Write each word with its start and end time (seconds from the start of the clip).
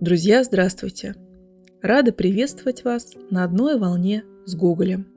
Друзья, 0.00 0.44
здравствуйте! 0.44 1.16
Рада 1.82 2.12
приветствовать 2.12 2.84
вас 2.84 3.14
на 3.30 3.42
одной 3.42 3.76
волне 3.80 4.22
с 4.46 4.54
Гоголем. 4.54 5.08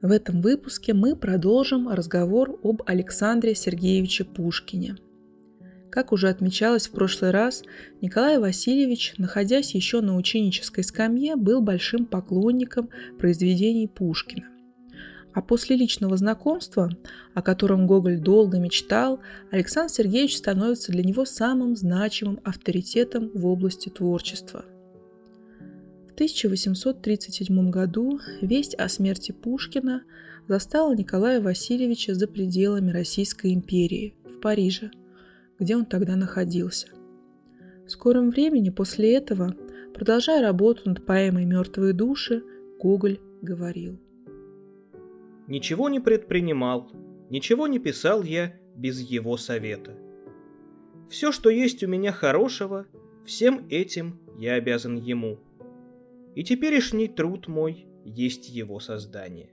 В 0.00 0.10
этом 0.12 0.40
выпуске 0.40 0.94
мы 0.94 1.14
продолжим 1.14 1.90
разговор 1.90 2.58
об 2.62 2.82
Александре 2.86 3.54
Сергеевиче 3.54 4.24
Пушкине. 4.24 4.96
Как 5.90 6.12
уже 6.12 6.30
отмечалось 6.30 6.86
в 6.86 6.92
прошлый 6.92 7.32
раз, 7.32 7.64
Николай 8.00 8.38
Васильевич, 8.38 9.12
находясь 9.18 9.74
еще 9.74 10.00
на 10.00 10.16
ученической 10.16 10.82
скамье, 10.82 11.36
был 11.36 11.60
большим 11.60 12.06
поклонником 12.06 12.88
произведений 13.18 13.88
Пушкина. 13.88 14.55
А 15.36 15.42
после 15.42 15.76
личного 15.76 16.16
знакомства, 16.16 16.88
о 17.34 17.42
котором 17.42 17.86
Гоголь 17.86 18.18
долго 18.18 18.58
мечтал, 18.58 19.20
Александр 19.50 19.92
Сергеевич 19.92 20.38
становится 20.38 20.92
для 20.92 21.04
него 21.04 21.26
самым 21.26 21.76
значимым 21.76 22.40
авторитетом 22.42 23.30
в 23.34 23.46
области 23.46 23.90
творчества. 23.90 24.64
В 26.08 26.14
1837 26.14 27.68
году 27.68 28.18
весть 28.40 28.74
о 28.76 28.88
смерти 28.88 29.32
Пушкина 29.32 30.04
застала 30.48 30.96
Николая 30.96 31.42
Васильевича 31.42 32.14
за 32.14 32.28
пределами 32.28 32.90
Российской 32.90 33.52
империи, 33.52 34.14
в 34.24 34.40
Париже, 34.40 34.90
где 35.58 35.76
он 35.76 35.84
тогда 35.84 36.16
находился. 36.16 36.88
В 37.86 37.90
скором 37.90 38.30
времени 38.30 38.70
после 38.70 39.14
этого, 39.14 39.54
продолжая 39.92 40.40
работу 40.40 40.88
над 40.88 41.04
поэмой 41.04 41.44
«Мертвые 41.44 41.92
души», 41.92 42.42
Гоголь 42.80 43.20
говорил– 43.42 44.00
ничего 45.46 45.88
не 45.88 46.00
предпринимал, 46.00 46.90
ничего 47.30 47.66
не 47.66 47.78
писал 47.78 48.22
я 48.22 48.54
без 48.74 49.00
его 49.00 49.36
совета. 49.36 49.96
Все, 51.08 51.32
что 51.32 51.50
есть 51.50 51.82
у 51.84 51.88
меня 51.88 52.12
хорошего, 52.12 52.86
всем 53.24 53.66
этим 53.70 54.20
я 54.38 54.54
обязан 54.54 54.96
ему. 54.96 55.38
И 56.34 56.44
теперешний 56.44 57.08
труд 57.08 57.48
мой 57.48 57.86
есть 58.04 58.48
его 58.48 58.80
создание. 58.80 59.50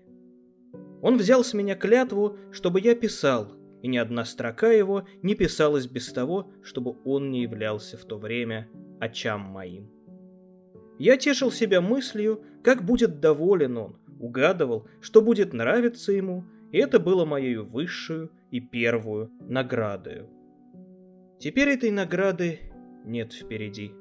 Он 1.02 1.18
взял 1.18 1.44
с 1.44 1.54
меня 1.54 1.76
клятву, 1.76 2.38
чтобы 2.52 2.80
я 2.82 2.96
писал, 2.96 3.54
и 3.82 3.88
ни 3.88 3.98
одна 3.98 4.26
строка 4.26 4.72
его 4.72 5.06
не 5.22 5.36
писалась 5.36 5.86
без 5.88 6.12
того, 6.12 6.52
чтобы 6.64 6.96
он 7.04 7.30
не 7.30 7.44
являлся 7.44 7.98
в 7.98 8.06
то 8.06 8.18
время 8.18 8.70
очам 9.00 9.42
моим. 9.42 9.92
Я 10.98 11.18
тешил 11.18 11.52
себя 11.52 11.82
мыслью, 11.82 12.44
как 12.64 12.86
будет 12.86 13.20
доволен 13.20 13.78
он, 13.78 13.98
угадывал, 14.24 14.88
что 15.02 15.22
будет 15.22 15.52
нравиться 15.52 16.14
ему, 16.14 16.46
и 16.72 16.78
это 16.78 17.00
было 17.00 17.26
моей 17.26 17.58
высшую 17.58 18.32
и 18.52 18.62
первую 18.62 19.30
наградою. 19.42 20.30
Теперь 21.40 21.70
этой 21.70 21.92
награды 21.92 22.60
нет 23.04 23.34
впереди. 23.34 23.92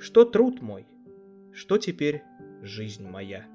Что 0.00 0.24
труд 0.24 0.60
мой, 0.60 0.86
что 1.52 1.78
теперь 1.78 2.24
жизнь 2.62 3.06
моя. 3.06 3.46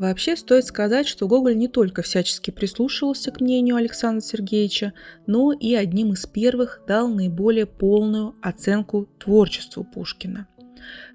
Вообще 0.00 0.34
стоит 0.34 0.64
сказать, 0.64 1.06
что 1.06 1.28
Гоголь 1.28 1.56
не 1.56 1.68
только 1.68 2.02
всячески 2.02 2.50
прислушивался 2.50 3.30
к 3.30 3.40
мнению 3.40 3.76
Александра 3.76 4.20
Сергеевича, 4.20 4.92
но 5.28 5.52
и 5.52 5.72
одним 5.74 6.14
из 6.14 6.26
первых 6.26 6.82
дал 6.88 7.08
наиболее 7.08 7.66
полную 7.66 8.34
оценку 8.42 9.08
творчеству 9.20 9.84
Пушкина– 9.84 10.48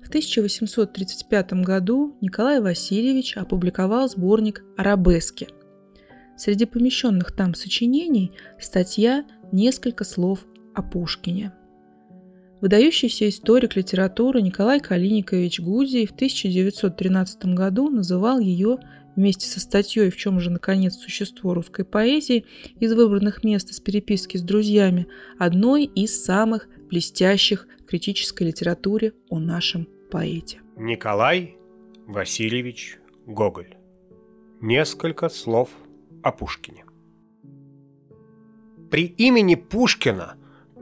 в 0.04 0.08
1835 0.10 1.54
году 1.54 2.18
Николай 2.22 2.60
Васильевич 2.60 3.38
опубликовал 3.38 4.10
сборник 4.10 4.64
«Арабески». 4.78 5.48
Среди 6.38 6.66
помещенных 6.66 7.34
там 7.36 7.54
сочинений 7.54 8.32
статья 8.60 9.26
«Несколько 9.52 10.04
слов 10.06 10.46
о 10.74 10.82
Пушкине». 10.82 11.54
Выдающийся 12.62 13.30
историк 13.30 13.76
литературы 13.76 14.42
Николай 14.42 14.80
Калиникович 14.82 15.62
Гудзий 15.62 16.06
в 16.06 16.12
1913 16.12 17.46
году 17.56 17.90
называл 17.90 18.40
ее 18.40 18.80
вместе 19.16 19.48
со 19.48 19.60
статьей 19.60 20.10
«В 20.10 20.18
чем 20.18 20.40
же, 20.40 20.50
наконец, 20.50 20.96
существо 20.96 21.54
русской 21.54 21.86
поэзии» 21.86 22.46
из 22.80 22.94
выбранных 22.94 23.44
мест 23.44 23.70
из 23.72 23.80
переписки 23.80 24.38
с 24.38 24.42
друзьями 24.42 25.08
одной 25.38 25.86
из 25.86 26.24
самых 26.24 26.68
блестящих 26.90 27.68
критической 27.90 28.46
литературе 28.46 29.14
о 29.30 29.40
нашем 29.40 29.88
поэте. 30.12 30.62
Николай 30.78 31.58
Васильевич 32.06 33.00
Гоголь. 33.26 33.78
Несколько 34.62 35.28
слов 35.28 35.70
о 36.22 36.32
Пушкине. 36.32 36.86
При 38.92 39.06
имени 39.06 39.56
Пушкина 39.56 40.36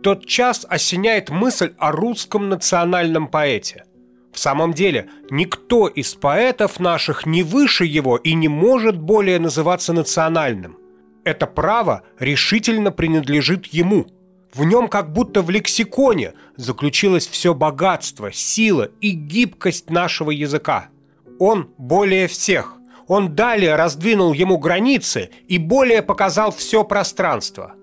тот 0.04 0.26
час 0.26 0.66
осеняет 0.70 1.30
мысль 1.30 1.74
о 1.78 1.94
русском 1.94 2.50
национальном 2.50 3.30
поэте. 3.30 3.86
В 4.34 4.40
самом 4.40 4.74
деле, 4.74 5.10
никто 5.30 5.88
из 5.88 6.14
поэтов 6.14 6.78
наших 6.78 7.26
не 7.26 7.42
выше 7.42 7.86
его 7.86 8.18
и 8.18 8.34
не 8.34 8.50
может 8.50 9.00
более 9.00 9.40
называться 9.40 9.94
национальным. 9.94 10.78
Это 11.24 11.48
право 11.48 12.04
решительно 12.20 12.92
принадлежит 12.92 13.68
ему– 13.68 14.08
в 14.58 14.64
нем 14.64 14.88
как 14.88 15.14
будто 15.14 15.44
в 15.44 15.52
лексиконе 15.52 16.34
заключилось 16.56 17.28
все 17.28 17.54
богатство, 17.54 18.32
сила 18.32 18.90
и 19.02 19.12
гибкость 19.12 19.92
нашего 19.92 20.32
языка. 20.32 20.90
Он 21.38 21.70
более 21.78 22.28
всех. 22.28 22.74
Он 23.08 23.36
далее 23.36 23.76
раздвинул 23.76 24.34
ему 24.34 24.58
границы 24.58 25.30
и 25.48 25.60
более 25.60 26.02
показал 26.02 26.52
все 26.52 26.84
пространство. 26.84 27.76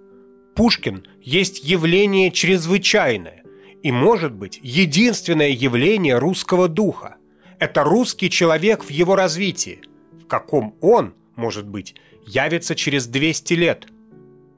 Пушкин 0.57 1.07
есть 1.23 1.63
явление 1.63 2.33
чрезвычайное 2.33 3.45
и, 3.83 3.93
может 3.93 4.33
быть, 4.33 4.59
единственное 4.63 5.51
явление 5.51 6.19
русского 6.19 6.69
духа. 6.69 7.17
Это 7.61 7.85
русский 7.85 8.31
человек 8.31 8.85
в 8.85 8.91
его 8.91 9.15
развитии, 9.15 9.81
в 10.25 10.27
каком 10.27 10.75
он, 10.81 11.15
может 11.37 11.69
быть, 11.69 11.95
явится 12.27 12.75
через 12.75 13.07
200 13.07 13.55
лет– 13.55 13.87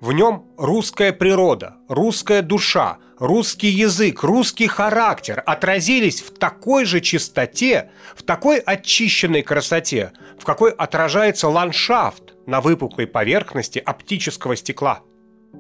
в 0.01 0.13
нем 0.13 0.45
русская 0.59 1.13
природа, 1.13 1.77
русская 1.89 2.43
душа, 2.43 2.99
русский 3.19 3.69
язык, 3.69 4.23
русский 4.23 4.67
характер 4.67 5.43
отразились 5.47 6.21
в 6.21 6.37
такой 6.39 6.85
же 6.85 7.01
чистоте, 7.01 7.91
в 8.15 8.23
такой 8.23 8.59
очищенной 8.59 9.43
красоте, 9.43 10.13
в 10.39 10.45
какой 10.45 10.71
отражается 10.73 11.49
ландшафт 11.49 12.35
на 12.47 12.61
выпуклой 12.61 13.07
поверхности 13.07 13.79
оптического 13.79 14.55
стекла. 14.55 15.01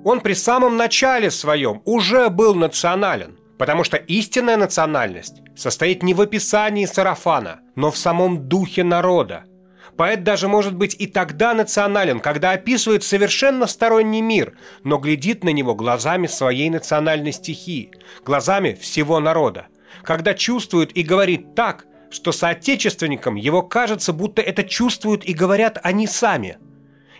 Он 0.04 0.20
при 0.20 0.34
самом 0.34 0.76
начале 0.76 1.30
своем 1.30 1.80
уже 1.86 2.28
был 2.28 2.54
национален, 2.54 3.38
потому 3.56 3.84
что 3.84 3.96
истинная 3.96 4.58
национальность 4.58 5.40
состоит 5.56 6.02
не 6.02 6.12
в 6.12 6.20
описании 6.20 6.84
сарафана, 6.84 7.60
но 7.74 7.90
в 7.90 7.96
самом 7.96 8.48
духе 8.48 8.84
народа– 8.84 9.44
Поэт 9.96 10.24
даже 10.24 10.46
может 10.46 10.74
быть 10.74 10.94
и 10.98 11.06
тогда 11.06 11.54
национален, 11.54 12.20
когда 12.20 12.52
описывает 12.52 13.02
совершенно 13.02 13.66
сторонний 13.66 14.20
мир, 14.20 14.56
но 14.84 14.98
глядит 14.98 15.42
на 15.42 15.50
него 15.50 15.74
глазами 15.74 16.26
своей 16.26 16.68
национальной 16.68 17.32
стихии, 17.32 17.90
глазами 18.24 18.74
всего 18.74 19.20
народа. 19.20 19.68
Когда 20.02 20.34
чувствует 20.34 20.94
и 20.96 21.02
говорит 21.02 21.54
так, 21.54 21.86
что 22.10 22.32
соотечественникам 22.32 23.36
его 23.36 23.62
кажется, 23.62 24.12
будто 24.12 24.42
это 24.42 24.64
чувствуют 24.64 25.24
и 25.24 25.32
говорят 25.32 25.78
они 25.82 26.06
сами. 26.06 26.58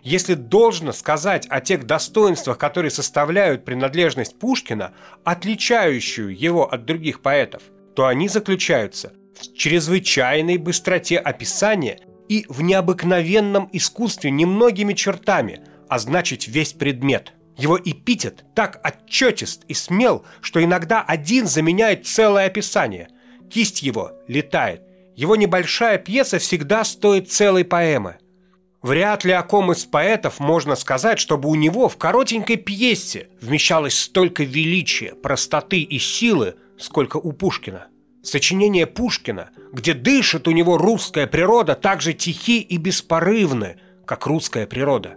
Если 0.03 0.35
должно 0.35 0.93
сказать 0.93 1.47
о 1.49 1.61
тех 1.61 1.85
достоинствах, 1.85 2.59
которые 2.59 2.91
составляют 2.91 3.65
принадлежность 3.65 4.39
Пушкина, 4.39 4.93
отличающую 5.25 6.39
его 6.39 6.71
от 6.71 6.85
других 6.85 7.23
поэтов, 7.23 7.63
то 7.97 8.07
они 8.07 8.29
заключаются 8.29 9.15
в 9.35 9.57
чрезвычайной 9.57 10.59
быстроте 10.59 11.19
описания 11.19 11.99
и 12.29 12.47
в 12.49 12.63
необыкновенном 12.63 13.69
искусстве 13.73 14.31
немногими 14.31 14.95
чертами, 14.95 15.61
а 15.89 15.99
значит 15.99 16.47
весь 16.47 16.73
предмет. 16.73 17.33
Его 17.57 17.79
эпитет 17.79 18.45
так 18.55 18.81
отчетист 18.83 19.65
и 19.69 19.75
смел, 19.75 20.25
что 20.41 20.63
иногда 20.63 21.03
один 21.03 21.47
заменяет 21.47 22.07
целое 22.07 22.47
описание. 22.47 23.09
Кисть 23.51 23.83
его 23.83 24.13
летает. 24.29 24.83
Его 25.15 25.37
небольшая 25.37 25.97
пьеса 25.97 26.39
всегда 26.39 26.85
стоит 26.85 27.31
целой 27.31 27.65
поэмы. 27.65 28.17
Вряд 28.83 29.25
ли 29.25 29.33
о 29.33 29.43
ком 29.43 29.73
из 29.73 29.85
поэтов 29.85 30.39
можно 30.39 30.77
сказать, 30.77 31.19
чтобы 31.19 31.49
у 31.49 31.55
него 31.55 31.89
в 31.89 31.97
коротенькой 31.97 32.57
пьесе 32.57 33.31
вмещалось 33.41 33.99
столько 33.99 34.45
величия, 34.45 35.15
простоты 35.15 35.81
и 35.81 35.99
силы, 35.99 36.55
сколько 36.79 37.17
у 37.17 37.33
Пушкина. 37.33 37.87
Сочинения 38.27 38.89
Пушкина, 38.89 39.51
где 39.73 39.95
дышит 39.95 40.49
у 40.49 40.51
него 40.51 40.79
русская 40.79 41.29
природа, 41.29 41.77
так 41.77 42.01
же 42.01 42.13
тихи 42.13 42.61
и 42.61 42.77
беспорывны, 42.77 43.77
как 44.05 44.27
русская 44.27 44.67
природа. 44.67 45.15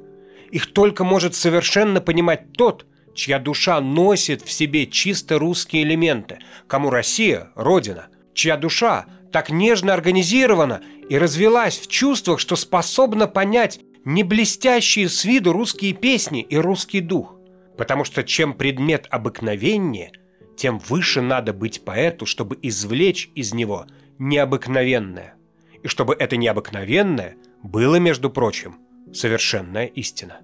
Их 0.51 0.71
только 0.73 1.03
может 1.03 1.33
совершенно 1.33 2.01
понимать 2.01 2.53
тот, 2.53 2.85
чья 3.15 3.39
душа 3.39 3.81
носит 3.81 4.43
в 4.43 4.51
себе 4.51 4.85
чисто 4.85 5.39
русские 5.39 5.83
элементы, 5.83 6.37
кому 6.67 6.91
Россия– 6.91 7.49
Родина, 7.55 8.09
чья 8.35 8.57
душа 8.57 9.07
так 9.31 9.49
нежно 9.49 9.91
организирована 9.95 10.83
и 11.09 11.17
развелась 11.17 11.79
в 11.79 11.87
чувствах, 11.87 12.39
что 12.39 12.55
способна 12.55 13.25
понять 13.25 13.79
не 14.05 14.21
блестящие 14.21 15.09
с 15.09 15.25
виду 15.25 15.51
русские 15.51 15.93
песни 15.93 16.43
и 16.43 16.57
русский 16.57 17.01
дух. 17.01 17.35
Потому 17.75 18.03
что 18.03 18.23
чем 18.23 18.53
предмет 18.53 19.07
обыкновения, 19.09 20.11
тем 20.59 20.77
выше 20.77 21.21
надо 21.21 21.53
быть 21.53 21.85
поэту, 21.85 22.25
чтобы 22.25 22.59
извлечь 22.61 23.31
из 23.33 23.53
него 23.53 23.87
необыкновенное. 24.17 25.35
И 25.83 25.87
чтобы 25.87 26.13
это 26.13 26.35
необыкновенное 26.35 27.37
было, 27.63 27.95
между 27.95 28.29
прочим, 28.29 28.75
совершенная 29.13 29.85
истина. 29.85 30.41